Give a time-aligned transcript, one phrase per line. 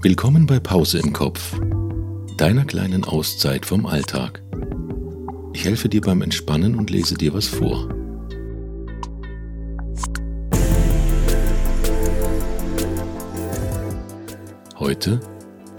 [0.00, 1.58] Willkommen bei Pause im Kopf,
[2.36, 4.40] deiner kleinen Auszeit vom Alltag.
[5.52, 7.88] Ich helfe dir beim Entspannen und lese dir was vor.
[14.78, 15.18] Heute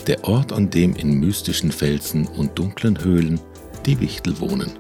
[0.05, 3.40] der Ort, an dem in mystischen Felsen und dunklen Höhlen
[3.86, 4.74] die Wichtel wohnen.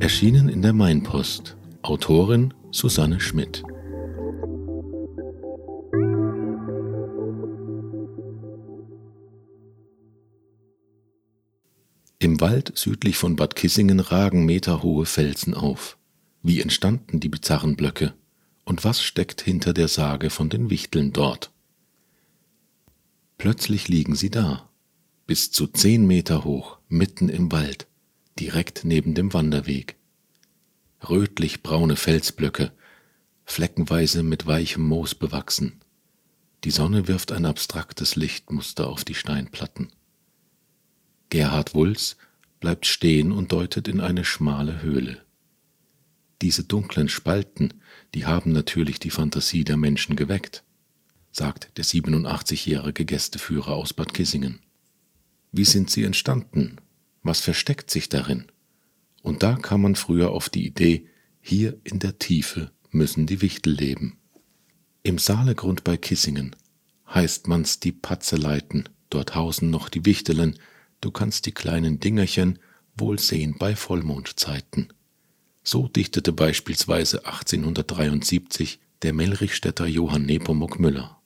[0.00, 1.56] Erschienen in der Mainpost.
[1.82, 3.62] Autorin Susanne Schmidt.
[12.24, 15.98] Im Wald südlich von Bad Kissingen ragen meterhohe Felsen auf.
[16.42, 18.14] Wie entstanden die bizarren Blöcke?
[18.64, 21.52] Und was steckt hinter der Sage von den Wichteln dort?
[23.36, 24.70] Plötzlich liegen sie da,
[25.26, 27.88] bis zu zehn Meter hoch, mitten im Wald,
[28.40, 29.96] direkt neben dem Wanderweg.
[31.06, 32.72] Rötlich-braune Felsblöcke,
[33.44, 35.78] fleckenweise mit weichem Moos bewachsen.
[36.64, 39.92] Die Sonne wirft ein abstraktes Lichtmuster auf die Steinplatten.
[41.30, 42.16] Gerhard Wulz
[42.60, 45.22] bleibt stehen und deutet in eine schmale Höhle.
[46.42, 47.74] Diese dunklen Spalten,
[48.14, 50.64] die haben natürlich die Fantasie der Menschen geweckt,
[51.32, 54.60] sagt der 87-jährige Gästeführer aus Bad Kissingen.
[55.52, 56.76] Wie sind sie entstanden?
[57.22, 58.46] Was versteckt sich darin?
[59.22, 61.06] Und da kam man früher auf die Idee,
[61.40, 64.18] hier in der Tiefe müssen die Wichtel leben.
[65.02, 66.56] Im Saalegrund bei Kissingen
[67.08, 70.58] heißt man's die Patzeleiten, dort hausen noch die Wichtelen,
[71.04, 72.58] du kannst die kleinen Dingerchen
[72.96, 74.92] wohl sehen bei Vollmondzeiten.
[75.62, 81.20] So dichtete beispielsweise 1873 der Melrichstädter Johann Nepomuk Müller.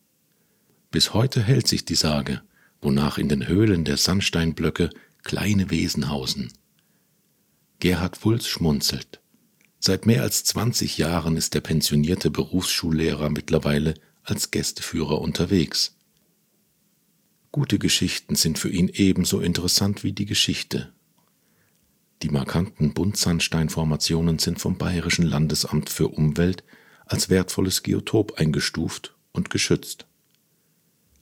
[0.91, 2.43] Bis heute hält sich die Sage,
[2.83, 4.91] wonach in den Höhlen der Sandsteinblöcke
[5.23, 6.53] kleine Wesen hausen.
[7.79, 9.21] Gerhard Wulz schmunzelt.
[9.79, 15.98] Seit mehr als 20 Jahren ist der pensionierte Berufsschullehrer mittlerweile als Gästeführer unterwegs.
[17.51, 20.93] Gute Geschichten sind für ihn ebenso interessant wie die Geschichte.
[22.23, 26.63] Die markanten Buntsandsteinformationen sind vom Bayerischen Landesamt für Umwelt
[27.07, 30.07] als wertvolles Geotop eingestuft und geschützt.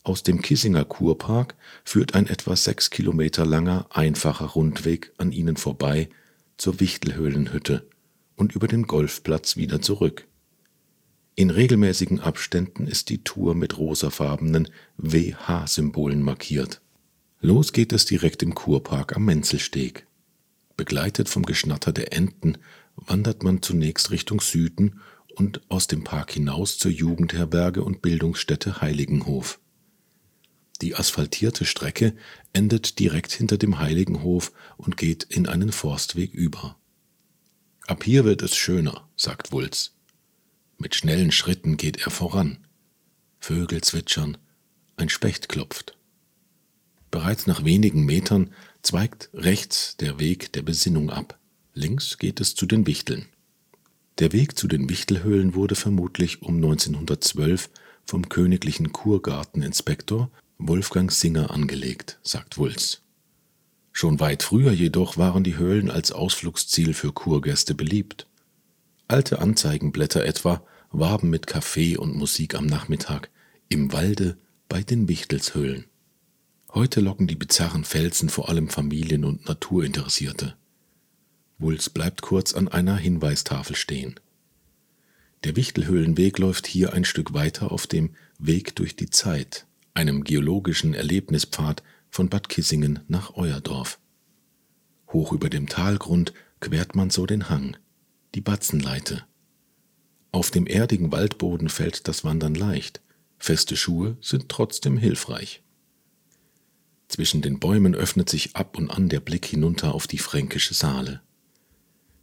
[0.03, 1.55] Aus dem Kissinger Kurpark
[1.85, 6.09] führt ein etwa sechs Kilometer langer, einfacher Rundweg an ihnen vorbei
[6.57, 7.89] zur Wichtelhöhlenhütte
[8.35, 10.27] und über den Golfplatz wieder zurück.
[11.39, 16.81] In regelmäßigen Abständen ist die Tour mit rosafarbenen WH-Symbolen markiert.
[17.43, 20.07] Los geht es direkt im Kurpark am Menzelsteg.
[20.79, 22.57] Begleitet vom Geschnatter der Enten
[22.97, 25.03] wandert man zunächst Richtung Süden
[25.35, 29.61] und aus dem Park hinaus zur Jugendherberge und Bildungsstätte Heiligenhof.
[30.81, 32.15] Die asphaltierte Strecke
[32.55, 36.79] endet direkt hinter dem Heiligenhof und geht in einen Forstweg über.
[37.87, 39.96] Ab hier wird es schöner, sagt Wulz.
[40.79, 42.59] Mit schnellen Schritten geht er voran.
[43.41, 44.39] Vögel zwitschern,
[44.97, 45.97] ein Specht klopft.
[47.11, 48.51] Bereits nach wenigen Metern
[48.83, 51.39] zweigt rechts der Weg der Besinnung ab.
[51.73, 53.27] Links geht es zu den Wichteln.
[54.19, 57.69] Der Weg zu den Wichtelhöhlen wurde vermutlich um 1912
[58.05, 63.03] vom königlichen Kurgarteninspektor Wolfgang Singer angelegt, sagt Wulz.
[63.93, 68.27] Schon weit früher jedoch waren die Höhlen als Ausflugsziel für Kurgäste beliebt.
[69.09, 73.31] Alte Anzeigenblätter etwa warben mit Kaffee und Musik am Nachmittag
[73.69, 74.37] im Walde
[74.69, 75.85] bei den Wichtelshöhlen.
[76.75, 80.57] Heute locken die bizarren Felsen vor allem Familien und Naturinteressierte.
[81.59, 84.19] Wulz bleibt kurz an einer Hinweistafel stehen.
[85.45, 90.95] Der Wichtelhöhlenweg läuft hier ein Stück weiter auf dem Weg durch die Zeit, einem geologischen
[90.95, 94.01] Erlebnispfad von Bad Kissingen nach Euerdorf.
[95.13, 97.77] Hoch über dem Talgrund quert man so den Hang
[98.37, 99.25] die Batzenleite.
[100.31, 103.01] Auf dem erdigen Waldboden fällt das Wandern leicht,
[103.39, 105.63] feste Schuhe sind trotzdem hilfreich.
[107.09, 111.23] Zwischen den Bäumen öffnet sich ab und an der Blick hinunter auf die fränkische Saale.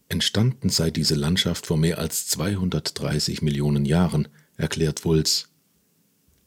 [0.08, 5.50] Entstanden sei diese Landschaft vor mehr als 230 Millionen Jahren, erklärt Wulz.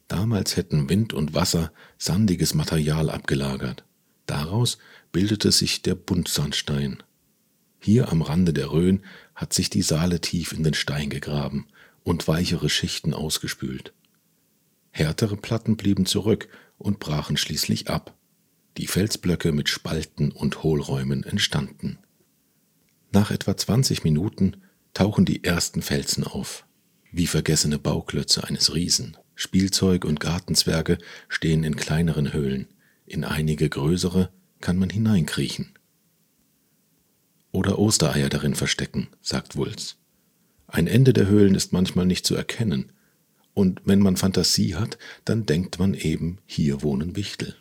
[0.06, 3.84] Damals hätten Wind und Wasser sandiges Material abgelagert.
[4.26, 4.78] Daraus
[5.10, 7.02] bildete sich der Buntsandstein.
[7.78, 9.02] Hier am Rande der Rhön
[9.34, 11.66] hat sich die Saale tief in den Stein gegraben
[12.02, 13.92] und weichere Schichten ausgespült.
[14.90, 18.16] Härtere Platten blieben zurück und brachen schließlich ab.
[18.76, 21.98] Die Felsblöcke mit Spalten und Hohlräumen entstanden.
[23.12, 24.56] Nach etwa 20 Minuten
[24.94, 26.66] tauchen die ersten Felsen auf,
[27.12, 29.16] wie vergessene Bauklötze eines Riesen.
[29.34, 30.98] Spielzeug und Gartenzwerge
[31.28, 32.68] stehen in kleineren Höhlen,
[33.04, 34.30] in einige größere
[34.60, 35.75] kann man hineinkriechen
[37.56, 39.96] oder Ostereier darin verstecken, sagt Wulz.
[40.68, 42.92] Ein Ende der Höhlen ist manchmal nicht zu erkennen,
[43.54, 47.54] Und wenn man Fantasie hat, dann denkt man eben, hier wohnen Wichtel.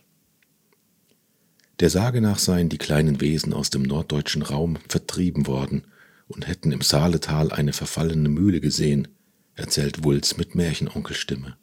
[1.79, 5.83] Der Sage nach seien die kleinen Wesen aus dem norddeutschen Raum vertrieben worden
[6.27, 9.07] und hätten im Saaletal eine verfallene Mühle gesehen,
[9.55, 11.55] erzählt Wulz mit Märchenonkelstimme.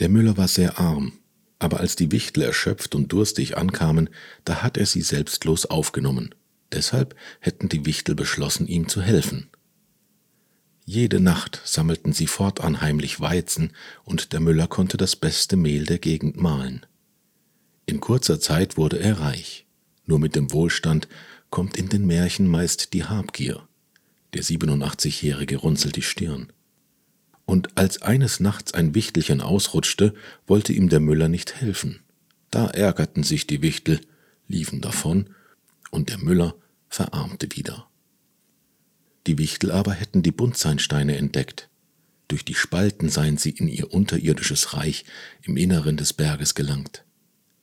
[0.00, 1.14] Der Müller war sehr arm,
[1.58, 4.10] aber als die Wichtel erschöpft und durstig ankamen,
[4.44, 6.34] da hat er sie selbstlos aufgenommen.
[6.76, 9.48] Deshalb hätten die Wichtel beschlossen, ihm zu helfen.
[10.84, 13.72] Jede Nacht sammelten sie fortan heimlich Weizen,
[14.04, 16.84] und der Müller konnte das beste Mehl der Gegend mahlen.
[17.86, 19.64] In kurzer Zeit wurde er reich.
[20.04, 21.08] Nur mit dem Wohlstand
[21.48, 23.66] kommt in den Märchen meist die Habgier.
[24.34, 26.52] Der 87-Jährige runzelt die Stirn.
[27.46, 30.12] Und als eines Nachts ein Wichtelchen ausrutschte,
[30.46, 32.00] wollte ihm der Müller nicht helfen.
[32.50, 33.98] Da ärgerten sich die Wichtel,
[34.46, 35.30] liefen davon,
[35.90, 36.54] und der Müller
[36.88, 37.88] verarmte wieder.
[39.26, 41.68] Die Wichtel aber hätten die Buntsandsteine entdeckt.
[42.28, 45.04] Durch die Spalten seien sie in ihr unterirdisches Reich
[45.42, 47.04] im Inneren des Berges gelangt.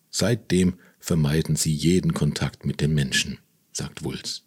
[0.10, 3.40] Seitdem vermeiden sie jeden Kontakt mit dem Menschen,
[3.72, 4.44] sagt Wulz.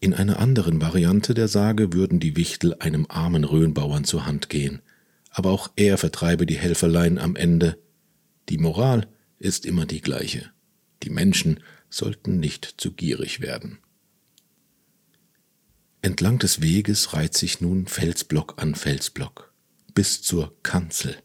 [0.00, 4.82] In einer anderen Variante der Sage würden die Wichtel einem armen Röhnbauern zur Hand gehen,
[5.30, 7.78] aber auch er vertreibe die Helferlein am Ende.
[8.48, 9.08] Die Moral
[9.38, 10.50] ist immer die gleiche.
[11.02, 11.60] Die Menschen
[11.90, 13.78] sollten nicht zu gierig werden.
[16.02, 19.54] Entlang des Weges reiht sich nun Felsblock an Felsblock
[19.94, 21.16] bis zur Kanzel,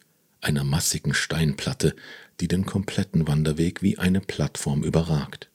[0.42, 1.96] einer massigen Steinplatte,
[2.40, 5.50] die den kompletten Wanderweg wie eine Plattform überragt.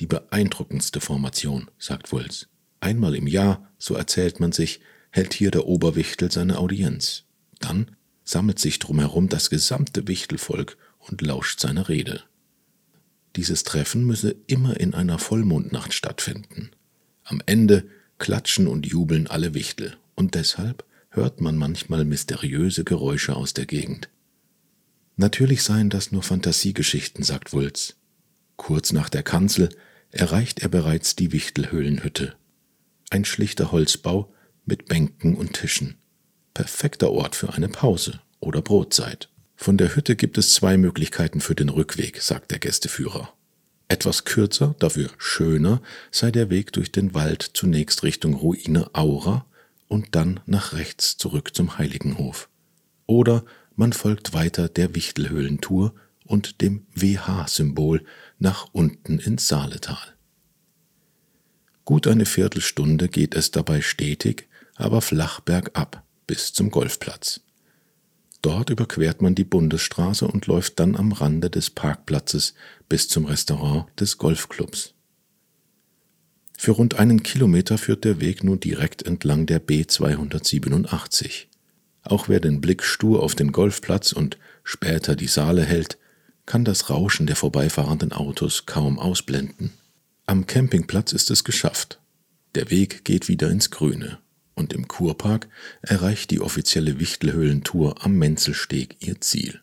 [0.00, 2.48] Die beeindruckendste Formation, sagt Wulz.
[2.80, 4.80] Einmal im Jahr, so erzählt man sich,
[5.10, 7.24] hält hier der Oberwichtel seine Audienz.
[7.58, 12.24] Dann sammelt sich drumherum das gesamte Wichtelvolk und lauscht seiner Rede.
[13.36, 16.70] Dieses Treffen müsse immer in einer Vollmondnacht stattfinden.
[17.22, 17.86] Am Ende
[18.18, 24.08] klatschen und jubeln alle Wichtel, und deshalb hört man manchmal mysteriöse Geräusche aus der Gegend.
[25.16, 27.96] Natürlich seien das nur Fantasiegeschichten, sagt Wulz.
[28.56, 29.68] Kurz nach der Kanzel
[30.10, 32.36] erreicht er bereits die Wichtelhöhlenhütte.
[33.10, 34.32] Ein schlichter Holzbau
[34.64, 35.96] mit Bänken und Tischen.
[36.54, 39.28] Perfekter Ort für eine Pause oder Brotzeit.
[39.56, 43.32] Von der Hütte gibt es zwei Möglichkeiten für den Rückweg, sagt der Gästeführer.
[43.88, 45.80] Etwas kürzer, dafür schöner,
[46.10, 49.46] sei der Weg durch den Wald zunächst Richtung Ruine Aura
[49.88, 52.48] und dann nach rechts zurück zum Heiligenhof.
[53.06, 53.44] Oder
[53.76, 55.94] man folgt weiter der Wichtelhöhlentour
[56.24, 58.04] und dem WH-Symbol
[58.38, 60.14] nach unten ins Saaletal.
[61.84, 67.40] Gut eine Viertelstunde geht es dabei stetig, aber flach bergab bis zum Golfplatz.
[68.42, 72.54] Dort überquert man die Bundesstraße und läuft dann am Rande des Parkplatzes
[72.88, 74.94] bis zum Restaurant des Golfclubs.
[76.58, 81.48] Für rund einen Kilometer führt der Weg nun direkt entlang der B 287.
[82.02, 85.98] Auch wer den Blick stur auf den Golfplatz und später die Saale hält,
[86.46, 89.72] kann das Rauschen der vorbeifahrenden Autos kaum ausblenden.
[90.24, 92.00] Am Campingplatz ist es geschafft.
[92.54, 94.18] Der Weg geht wieder ins Grüne
[94.56, 95.48] und im Kurpark
[95.82, 99.60] erreicht die offizielle Wichtelhöhlentour am Menzelsteg ihr Ziel.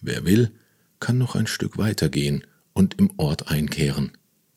[0.00, 0.52] Wer will,
[1.00, 4.12] kann noch ein Stück weitergehen und im Ort einkehren.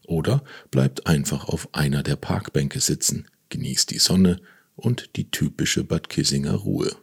[0.05, 4.39] Oder bleibt einfach auf einer der Parkbänke sitzen, genießt die Sonne
[4.75, 6.95] und die typische Bad Kissinger Ruhe.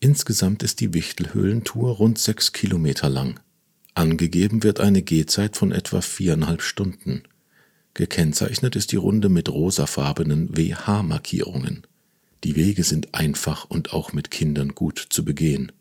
[0.00, 3.38] Insgesamt ist die Wichtelhöhlentour rund sechs Kilometer lang.
[3.94, 7.22] Angegeben wird eine Gehzeit von etwa viereinhalb Stunden.
[7.94, 11.86] Gekennzeichnet ist die Runde mit rosafarbenen WH-Markierungen.
[12.44, 15.72] Die Wege sind einfach und auch mit Kindern gut zu begehen.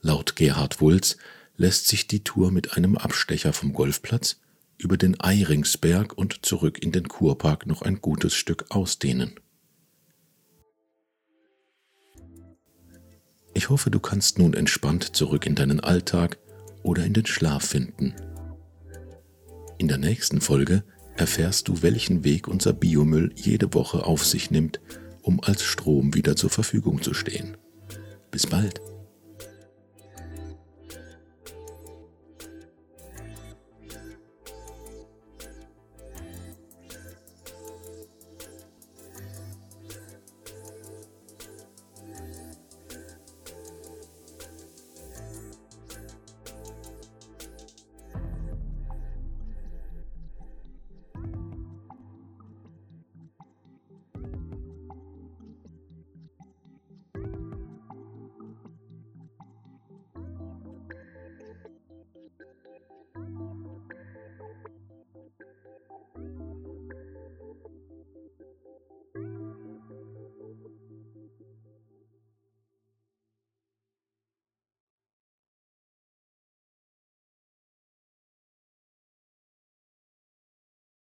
[0.00, 1.16] Laut Gerhard Wulz
[1.56, 4.40] lässt sich die Tour mit einem Abstecher vom Golfplatz
[4.76, 9.38] über den Eiringsberg und zurück in den Kurpark noch ein gutes Stück ausdehnen.
[13.54, 16.38] Ich hoffe, du kannst nun entspannt zurück in deinen Alltag
[16.82, 18.14] oder in den Schlaf finden.
[19.78, 20.82] In der nächsten Folge
[21.16, 24.80] erfährst du, welchen Weg unser Biomüll jede Woche auf sich nimmt,
[25.22, 27.56] um als Strom wieder zur Verfügung zu stehen.
[28.30, 28.80] Bis bald.